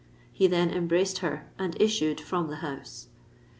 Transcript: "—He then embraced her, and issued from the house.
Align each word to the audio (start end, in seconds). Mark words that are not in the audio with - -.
"—He 0.31 0.47
then 0.47 0.71
embraced 0.71 1.19
her, 1.19 1.51
and 1.59 1.79
issued 1.79 2.19
from 2.19 2.47
the 2.47 2.55
house. 2.65 3.09